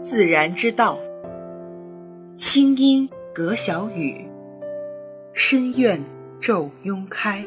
[0.00, 0.98] 自然之道。
[2.34, 4.24] 清音隔小雨，
[5.34, 6.02] 深院
[6.40, 7.44] 昼拥开。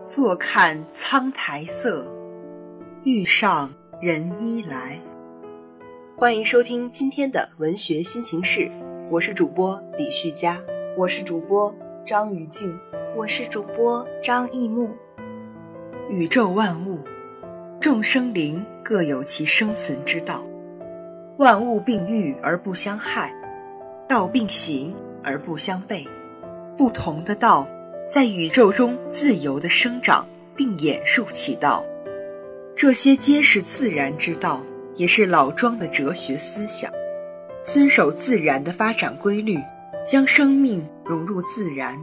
[0.00, 2.10] 坐看苍苔色，
[3.02, 3.70] 欲上
[4.00, 4.98] 人衣来。
[6.16, 8.70] 欢迎收听今天的文学新情事，
[9.10, 10.58] 我是主播李旭佳，
[10.96, 11.74] 我是主播
[12.06, 12.74] 张雨静，
[13.14, 14.88] 我是主播张艺木。
[16.08, 17.00] 宇宙万物，
[17.78, 20.42] 众生灵各有其生存之道，
[21.36, 23.34] 万物并育而不相害。
[24.06, 26.06] 道并行而不相悖，
[26.76, 27.66] 不同的道
[28.06, 31.82] 在宇宙中自由地生长并演述其道，
[32.76, 34.60] 这些皆是自然之道，
[34.94, 36.90] 也是老庄的哲学思想。
[37.62, 39.58] 遵守自然的发展规律，
[40.06, 41.96] 将生命融入自然，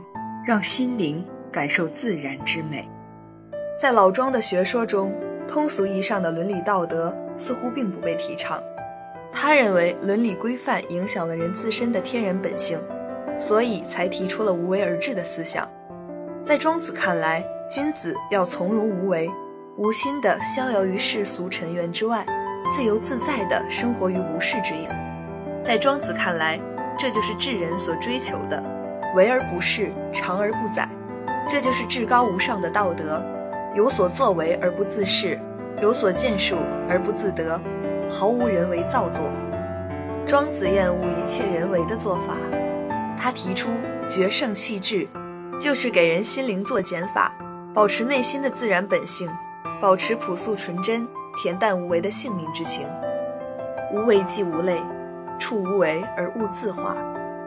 [0.44, 2.90] 让心灵感受自然之美。
[3.80, 5.14] 在老庄的学说中，
[5.48, 8.62] 通俗意义上的伦理道德似乎并不被提倡。
[9.32, 12.78] 他认为伦理规范影响了人自身的天然本性，
[13.38, 15.68] 所以才提出了无为而治的思想。
[16.44, 19.30] 在庄子看来，君子要从容无为，
[19.78, 22.26] 无心的逍遥于世俗尘缘之外，
[22.70, 24.90] 自由自在的生活于无事之影。
[25.64, 26.60] 在庄子看来，
[26.98, 28.62] 这就是智人所追求的，
[29.16, 30.90] 为而不恃，长而不宰，
[31.48, 33.24] 这就是至高无上的道德。
[33.74, 35.40] 有所作为而不自恃，
[35.82, 36.58] 有所建树
[36.90, 37.60] 而不自得。
[38.10, 39.24] 毫无人为造作，
[40.26, 42.36] 庄子厌恶一切人为的做法。
[43.18, 43.70] 他提出
[44.10, 45.08] 绝圣弃智，
[45.60, 47.34] 就是给人心灵做减法，
[47.74, 49.30] 保持内心的自然本性，
[49.82, 52.88] 保持朴素纯真、恬淡无为的性命之情。
[53.94, 54.82] 无为即无类，
[55.40, 56.96] 处无为而物自化，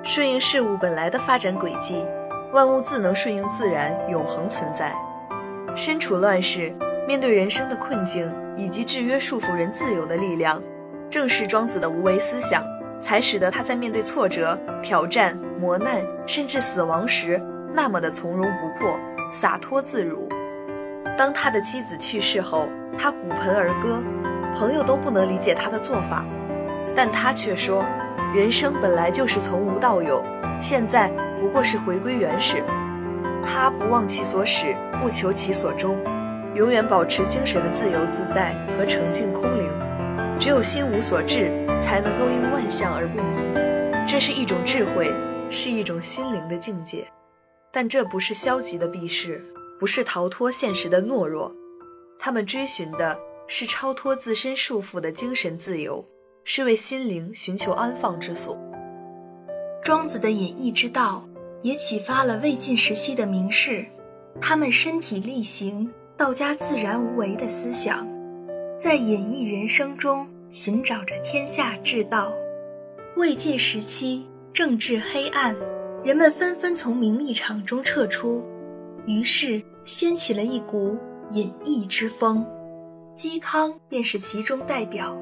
[0.03, 2.05] 顺应事物本来的发展轨迹，
[2.53, 4.95] 万物自能顺应自然，永恒存在。
[5.75, 6.75] 身处乱世。
[7.07, 10.63] 面对人生的困境以及制约束缚人自由的力量，
[11.11, 12.63] 正是庄子的无为思想，
[12.99, 17.41] 才使得他在面对挫折、挑战、磨难，甚至死亡时，
[17.73, 18.99] 那么的从容不迫、
[19.31, 20.29] 洒脱自如。
[21.17, 22.69] 当他的妻子去世后，
[22.99, 24.03] 他鼓盆而歌，
[24.55, 26.25] 朋友都不能理解他的做法，
[26.95, 27.85] 但他却说
[28.35, 30.25] ：“人生本来就是从无到有，
[30.61, 31.09] 现在
[31.41, 32.63] 不过是回归原始。”
[33.47, 35.97] 他不忘其所始，不求其所终。
[36.55, 39.69] 永远保持精神的自由自在和澄净空灵，
[40.39, 41.51] 只有心无所至，
[41.83, 44.07] 才能够应万象而不迷。
[44.07, 45.13] 这是一种智慧，
[45.51, 47.09] 是一种心灵的境界。
[47.73, 49.45] 但这不是消极的避世，
[49.81, 51.53] 不是逃脱现实的懦弱。
[52.21, 56.07] 他们追寻的是超脱自身束缚的精神自由，
[56.45, 58.57] 是为心灵寻求安放之所。
[59.83, 61.29] 庄子的隐逸之道，
[61.63, 63.85] 也启发了魏晋时期的名士，
[64.41, 65.93] 他们身体力行。
[66.17, 68.07] 道家自然无为的思想，
[68.79, 72.33] 在隐逸人生中寻找着天下之道。
[73.17, 75.57] 魏晋时期政治黑暗，
[76.05, 78.45] 人们纷纷从名利场中撤出，
[79.07, 80.97] 于是掀起了一股
[81.33, 82.47] 隐逸之风。
[83.17, 85.17] 嵇康便是其中代表。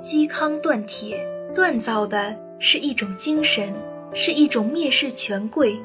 [0.00, 1.22] 嵇康锻铁，
[1.54, 3.74] 锻造的是一种精神，
[4.14, 5.78] 是一种蔑视权贵、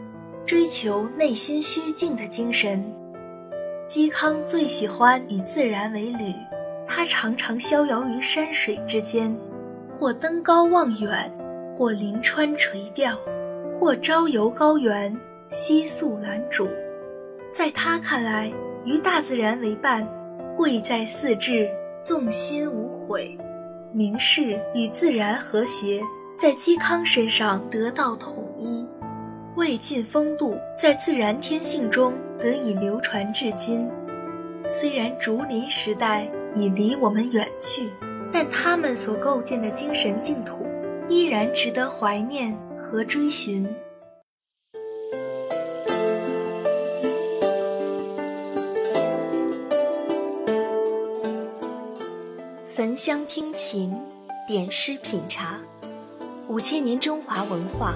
[0.45, 2.81] 追求内心虚静的精神。
[3.87, 6.33] 嵇康最喜欢以自然为侣，
[6.87, 9.37] 他常常逍遥于山水之间，
[9.87, 11.31] 或登高望远，
[11.71, 13.15] 或临川垂钓，
[13.75, 15.15] 或朝游高原，
[15.51, 16.67] 夕宿兰渚。
[17.53, 18.51] 在他看来，
[18.85, 20.07] 与大自然为伴，
[20.57, 21.69] 贵在四志，
[22.01, 23.37] 纵心无悔。
[23.93, 26.01] 名士与自然和谐，
[26.39, 28.84] 在嵇康身上得到统一。
[29.65, 33.89] 魏晋风度在自然天性中得以流传至今。
[34.69, 37.89] 虽然竹林时代已离我们远去，
[38.31, 40.67] 但他们所构建的精神净土
[41.09, 43.67] 依然值得怀念和追寻。
[52.63, 53.99] 焚香听琴，
[54.47, 55.59] 点诗品茶，
[56.47, 57.95] 五千年中华文化。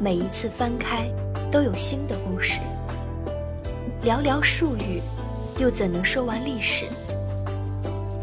[0.00, 1.10] 每一次翻开，
[1.50, 2.60] 都有新的故事。
[4.00, 5.02] 寥寥数语，
[5.58, 6.86] 又怎能说完历史？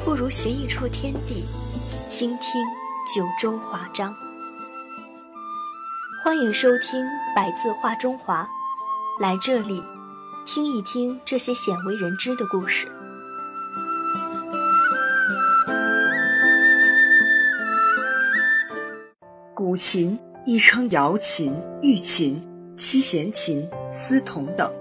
[0.05, 1.45] 不如寻一处天地，
[2.07, 2.65] 倾听
[3.13, 4.15] 九州华章。
[6.23, 7.03] 欢迎收听
[7.35, 8.47] 《百字画中华》，
[9.21, 9.83] 来这里
[10.45, 12.87] 听一听这些鲜为人知的故事。
[19.53, 20.17] 古琴。
[20.47, 21.51] 亦称瑶琴、
[21.81, 22.39] 玉琴、
[22.77, 24.71] 七弦琴、丝桐等，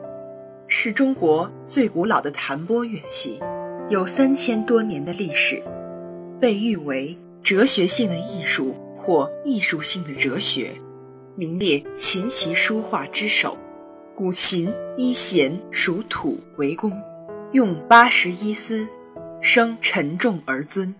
[0.69, 3.41] 是中国最古老的弹拨乐器，
[3.89, 5.63] 有三千多年的历史，
[6.39, 10.73] 被誉为哲学性的艺术或艺术性的哲学，
[11.35, 13.57] 名列琴棋书画之首。
[14.15, 16.93] 古琴一弦属土为弓，
[17.53, 18.87] 用八十一丝，
[19.41, 20.93] 声沉重而尊；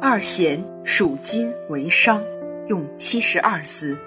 [0.00, 2.20] 二弦属金为商，
[2.72, 3.98] 用七十二丝；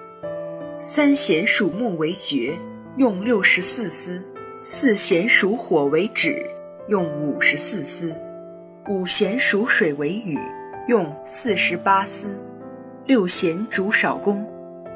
[0.80, 2.58] 三弦属木为绝，
[2.96, 4.20] 用六十四丝；
[4.60, 6.44] 四弦属火为止，
[6.88, 8.12] 用五十四丝；
[8.88, 10.36] 五弦属水为雨。
[10.88, 12.36] 用四十八丝，
[13.06, 14.44] 六弦主少功，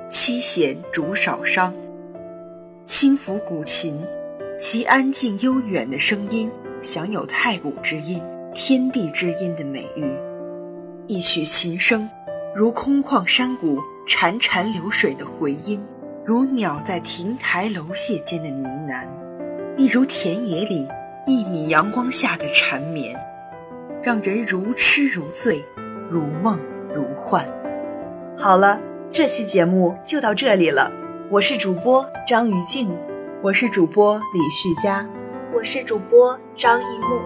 [0.08, 1.72] 七弦主少伤。
[2.82, 3.96] 轻抚古琴，
[4.58, 6.50] 其安静悠远的声音，
[6.82, 8.20] 享有太古之音、
[8.52, 10.05] 天地之音的美誉。
[11.06, 12.08] 一曲琴声，
[12.52, 15.87] 如空旷山谷潺潺流水的回音，
[16.25, 19.06] 如鸟在亭台楼榭间的呢喃，
[19.76, 20.88] 亦如田野里
[21.29, 23.17] 一米阳光下的缠绵，
[24.02, 25.64] 让人如痴如醉。
[26.11, 26.58] 如梦
[26.93, 27.47] 如幻。
[28.37, 30.91] 好了，这期节目就到这里了。
[31.31, 32.91] 我是主播张于静，
[33.43, 35.08] 我是主播李旭佳，
[35.55, 37.20] 我是主播张一木。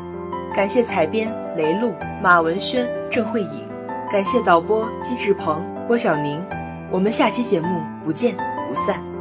[0.55, 3.67] 感谢采编雷露、马文轩、郑慧颖，
[4.15, 6.41] 感谢导播季志鹏、郭晓宁。
[6.89, 8.37] 我们下期节目不见
[8.69, 9.14] 不散。